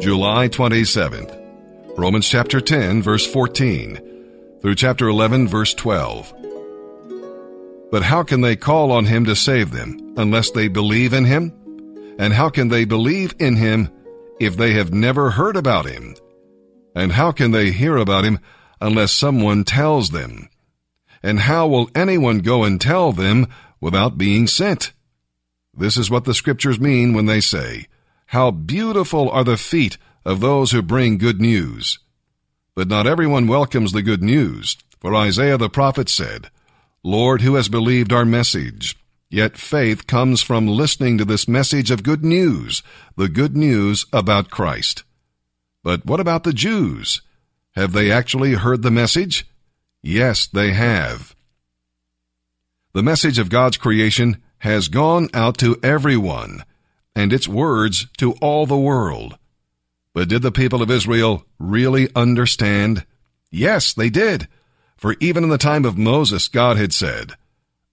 [0.00, 1.36] July 27th.
[1.96, 6.34] Romans chapter 10, verse 14 through chapter 11, verse 12.
[7.92, 11.52] But how can they call on him to save them unless they believe in him?
[12.18, 13.90] And how can they believe in him
[14.40, 16.16] if they have never heard about him?
[16.96, 18.40] And how can they hear about him
[18.80, 20.48] unless someone tells them?
[21.22, 23.46] And how will anyone go and tell them
[23.80, 24.92] without being sent?
[25.72, 27.86] This is what the scriptures mean when they say,
[28.30, 31.98] How beautiful are the feet of those who bring good news.
[32.76, 36.48] But not everyone welcomes the good news, for Isaiah the prophet said,
[37.02, 38.96] Lord, who has believed our message?
[39.30, 42.84] Yet faith comes from listening to this message of good news,
[43.16, 45.02] the good news about Christ.
[45.82, 47.22] But what about the Jews?
[47.72, 49.44] Have they actually heard the message?
[50.02, 51.34] Yes, they have.
[52.92, 56.62] The message of God's creation has gone out to everyone,
[57.14, 59.36] and its words to all the world.
[60.14, 63.04] But did the people of Israel really understand?
[63.50, 64.48] Yes, they did.
[64.96, 67.32] For even in the time of Moses, God had said,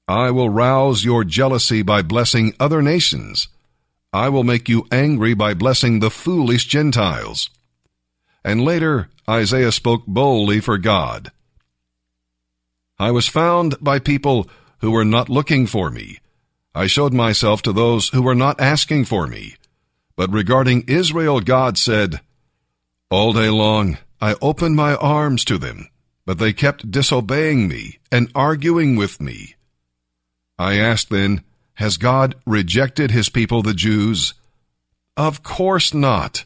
[0.07, 3.47] I will rouse your jealousy by blessing other nations.
[4.13, 7.49] I will make you angry by blessing the foolish Gentiles.
[8.43, 11.31] And later, Isaiah spoke boldly for God.
[12.97, 14.49] I was found by people
[14.79, 16.19] who were not looking for me.
[16.77, 19.55] I showed myself to those who were not asking for me.
[20.15, 22.21] But regarding Israel, God said,
[23.09, 25.89] All day long I opened my arms to them,
[26.23, 29.55] but they kept disobeying me and arguing with me.
[30.59, 31.41] I asked then,
[31.75, 34.35] Has God rejected his people, the Jews?
[35.17, 36.45] Of course not.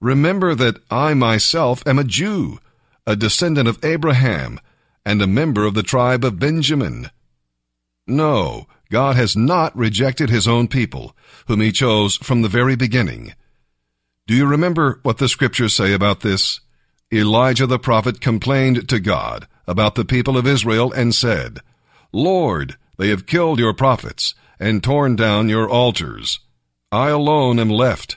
[0.00, 2.60] Remember that I myself am a Jew,
[3.04, 4.60] a descendant of Abraham,
[5.04, 7.10] and a member of the tribe of Benjamin.
[8.06, 13.34] No, God has not rejected his own people, whom he chose from the very beginning.
[14.26, 16.60] Do you remember what the scriptures say about this?
[17.12, 21.60] Elijah the prophet complained to God about the people of Israel and said,
[22.12, 26.40] Lord, they have killed your prophets and torn down your altars.
[26.90, 28.16] I alone am left,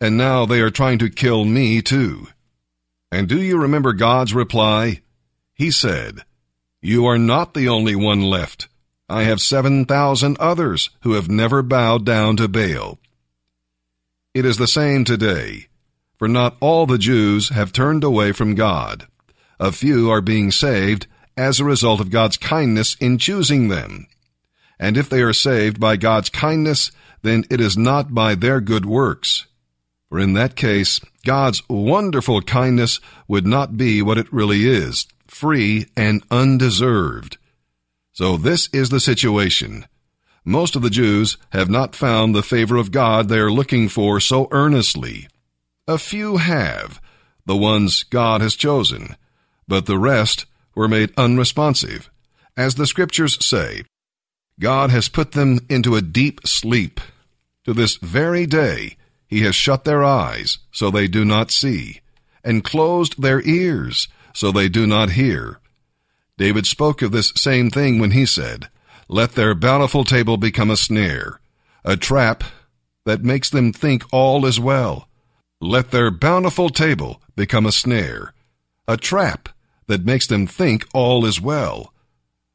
[0.00, 2.28] and now they are trying to kill me too.
[3.10, 5.02] And do you remember God's reply?
[5.54, 6.20] He said,
[6.80, 8.68] You are not the only one left.
[9.08, 12.98] I have 7,000 others who have never bowed down to Baal.
[14.34, 15.66] It is the same today,
[16.18, 19.06] for not all the Jews have turned away from God.
[19.60, 24.06] A few are being saved as a result of God's kindness in choosing them.
[24.78, 26.90] And if they are saved by God's kindness,
[27.22, 29.46] then it is not by their good works.
[30.08, 35.86] For in that case, God's wonderful kindness would not be what it really is, free
[35.96, 37.38] and undeserved.
[38.12, 39.86] So this is the situation.
[40.44, 44.20] Most of the Jews have not found the favor of God they are looking for
[44.20, 45.28] so earnestly.
[45.86, 47.00] A few have,
[47.46, 49.16] the ones God has chosen,
[49.66, 52.10] but the rest were made unresponsive.
[52.56, 53.84] As the scriptures say,
[54.60, 57.00] God has put them into a deep sleep.
[57.64, 58.96] To this very day,
[59.26, 62.00] He has shut their eyes so they do not see,
[62.44, 65.60] and closed their ears so they do not hear.
[66.42, 68.68] David spoke of this same thing when he said,
[69.06, 71.38] Let their bountiful table become a snare,
[71.84, 72.42] a trap
[73.06, 75.08] that makes them think all is well.
[75.60, 78.34] Let their bountiful table become a snare,
[78.88, 79.50] a trap
[79.86, 81.94] that makes them think all is well.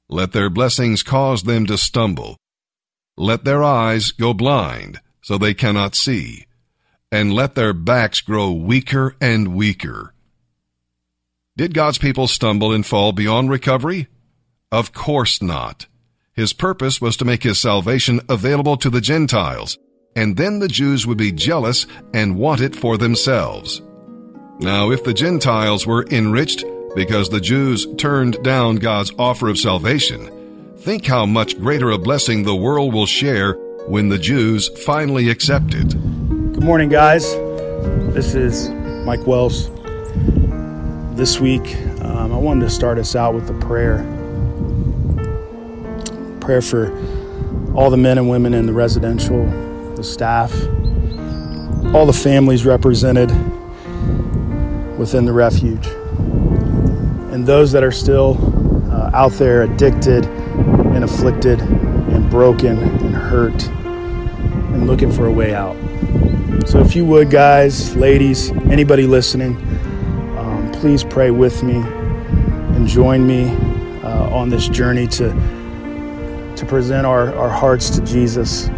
[0.10, 2.36] Let their blessings cause them to stumble.
[3.16, 6.46] Let their eyes go blind so they cannot see,
[7.10, 10.14] and let their backs grow weaker and weaker
[11.58, 14.08] did God's people stumble and fall beyond recovery?
[14.72, 15.88] Of course not.
[16.34, 19.80] His purpose was to make his salvation available to the Gentiles,
[20.16, 23.82] and then the Jews would be jealous and want it for themselves.
[24.60, 26.64] Now, if the Gentiles were enriched
[26.96, 32.44] because the Jews turned down God's offer of salvation, think how much greater a blessing
[32.44, 33.54] the world will share
[33.88, 35.90] when the Jews finally accept it.
[36.54, 37.34] Good morning, guys.
[38.14, 38.70] This is
[39.06, 39.72] Mike Wells
[41.18, 44.04] this week, um, I wanted to start us out with a prayer.
[46.40, 46.92] Prayer for
[47.74, 49.44] all the men and women in the residential,
[49.96, 50.54] the staff,
[51.96, 53.32] all the families represented
[55.00, 55.88] within the refuge,
[57.34, 58.38] and those that are still
[58.92, 65.56] uh, out there addicted and afflicted and broken and hurt and looking for a way
[65.56, 65.76] out.
[66.68, 69.67] So, if you would, guys, ladies, anybody listening,
[70.78, 73.50] please pray with me and join me
[74.04, 75.30] uh, on this journey to,
[76.56, 78.70] to present our, our hearts to Jesus.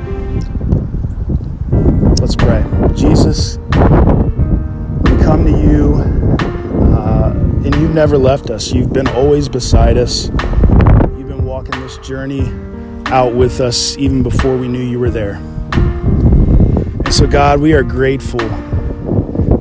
[2.22, 2.64] Let's pray.
[2.96, 5.96] Jesus, we come to you,
[6.96, 7.34] uh,
[7.66, 8.72] and you've never left us.
[8.72, 10.30] You've been always beside us.
[11.18, 12.48] You've been walking this journey
[13.08, 15.36] out with us even before we knew you were there.
[15.74, 18.69] And so, God, we are grateful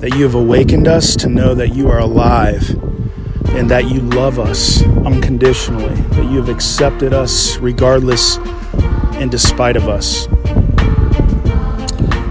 [0.01, 2.71] that you have awakened us to know that you are alive
[3.51, 8.37] and that you love us unconditionally, that you have accepted us regardless
[9.17, 10.29] and despite of us.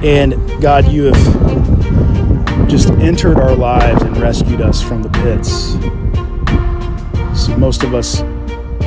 [0.02, 5.74] And God, you have just entered our lives and rescued us from the pits.
[7.38, 8.22] So most of us,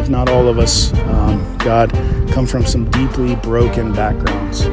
[0.00, 1.93] if not all of us, um, God,
[2.32, 4.67] come from some deeply broken backgrounds.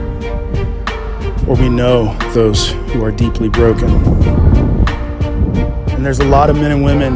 [1.47, 3.89] Or we know those who are deeply broken.
[5.89, 7.15] And there's a lot of men and women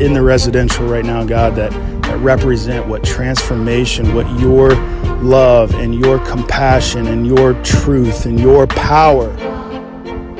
[0.00, 1.70] in the residential right now, God, that,
[2.02, 4.74] that represent what transformation, what your
[5.22, 9.28] love and your compassion and your truth and your power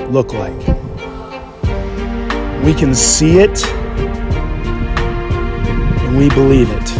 [0.08, 0.66] look like.
[2.64, 3.64] We can see it
[6.10, 6.90] and we believe it.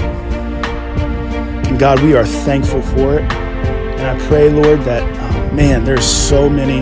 [1.69, 3.23] And God, we are thankful for it.
[3.23, 5.20] And I pray, Lord, that,
[5.53, 6.81] man, there's so many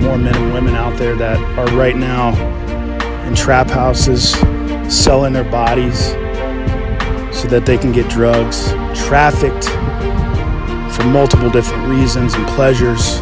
[0.00, 2.30] more men and women out there that are right now
[3.26, 4.32] in trap houses
[4.88, 6.08] selling their bodies
[7.36, 8.72] so that they can get drugs,
[9.06, 9.66] trafficked
[10.94, 13.20] for multiple different reasons and pleasures.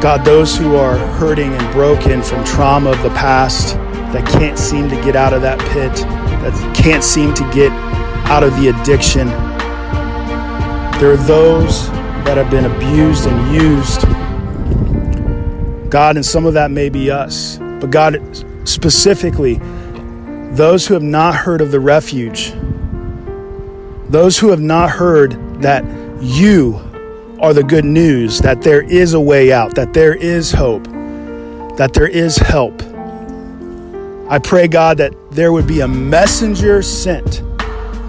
[0.00, 3.74] God, those who are hurting and broken from trauma of the past
[4.12, 7.72] that can't seem to get out of that pit, that can't seem to get
[8.28, 9.26] out of the addiction.
[11.00, 11.88] There are those
[12.26, 14.02] that have been abused and used.
[15.90, 17.58] God, and some of that may be us.
[17.58, 18.20] But God,
[18.64, 19.60] specifically,
[20.50, 22.52] those who have not heard of the refuge,
[24.08, 25.84] those who have not heard that
[26.20, 26.80] you
[27.40, 30.84] are the good news, that there is a way out, that there is hope,
[31.76, 32.82] that there is help.
[34.28, 37.42] I pray, God, that there would be a messenger sent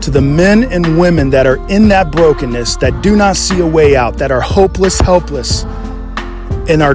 [0.07, 3.67] to the men and women that are in that brokenness, that do not see a
[3.67, 5.65] way out, that are hopeless, helpless,
[6.69, 6.93] and are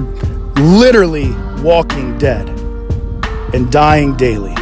[0.59, 1.31] literally
[1.61, 2.49] walking dead
[3.53, 4.55] and dying daily.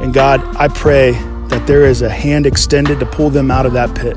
[0.00, 1.14] And God, I pray
[1.48, 4.16] that there is a hand extended to pull them out of that pit.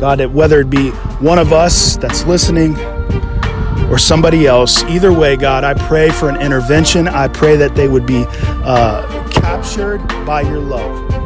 [0.00, 0.90] God, whether it be
[1.20, 2.76] one of us that's listening
[3.92, 7.06] or somebody else, either way, God, I pray for an intervention.
[7.06, 11.25] I pray that they would be uh, captured by your love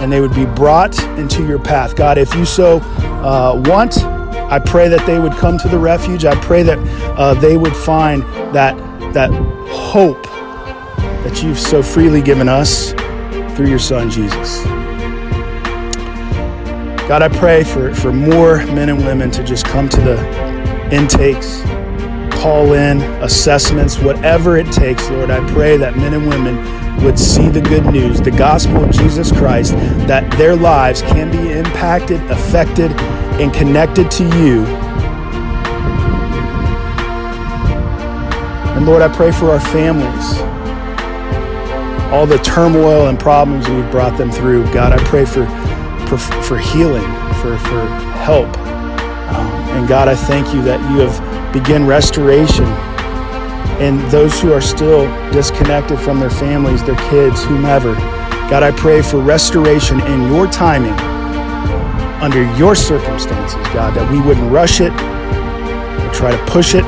[0.00, 1.96] and they would be brought into your path.
[1.96, 6.24] God, if you so uh, want, I pray that they would come to the refuge.
[6.24, 6.78] I pray that
[7.18, 8.22] uh, they would find
[8.54, 8.76] that,
[9.12, 9.30] that
[9.68, 10.22] hope
[11.24, 12.92] that you've so freely given us
[13.54, 14.64] through your Son, Jesus.
[17.08, 21.62] God, I pray for, for more men and women to just come to the intakes,
[22.30, 25.30] call in, assessments, whatever it takes, Lord.
[25.30, 26.56] I pray that men and women
[27.02, 29.72] would see the good news, the gospel of Jesus Christ,
[30.06, 32.92] that their lives can be impacted, affected,
[33.40, 34.64] and connected to you.
[38.76, 40.48] And Lord, I pray for our families
[42.12, 44.64] all the turmoil and problems we've brought them through.
[44.72, 45.44] God, I pray for
[46.08, 47.04] for, for healing,
[47.42, 47.86] for, for
[48.24, 48.48] help.
[48.56, 49.46] Um,
[49.76, 52.64] and God, I thank you that you have begun restoration.
[53.80, 57.94] And those who are still disconnected from their families, their kids, whomever,
[58.50, 60.94] God, I pray for restoration in your timing
[62.20, 66.82] under your circumstances, God, that we wouldn't rush it or try to push it,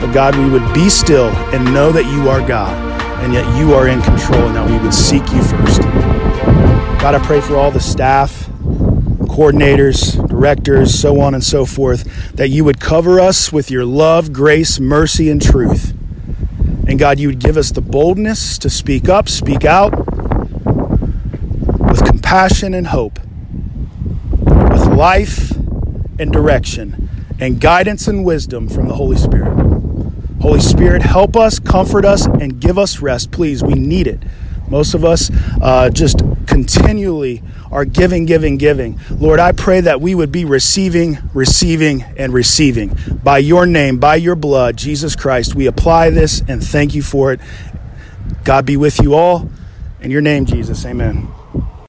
[0.00, 2.76] but God, we would be still and know that you are God
[3.24, 5.80] and yet you are in control and that we would seek you first.
[7.00, 8.46] God, I pray for all the staff,
[9.26, 12.04] coordinators, directors, so on and so forth,
[12.36, 15.95] that you would cover us with your love, grace, mercy, and truth.
[16.86, 19.90] And God, you would give us the boldness to speak up, speak out
[21.80, 23.18] with compassion and hope,
[24.40, 25.50] with life
[26.18, 27.08] and direction,
[27.40, 29.52] and guidance and wisdom from the Holy Spirit.
[30.40, 33.32] Holy Spirit, help us, comfort us, and give us rest.
[33.32, 34.22] Please, we need it.
[34.68, 35.30] Most of us
[35.60, 38.98] uh, just continually are giving, giving, giving.
[39.10, 42.96] Lord, I pray that we would be receiving, receiving, and receiving.
[43.22, 47.32] By your name, by your blood, Jesus Christ, we apply this and thank you for
[47.32, 47.40] it.
[48.44, 49.50] God be with you all.
[50.00, 51.28] In your name, Jesus, amen.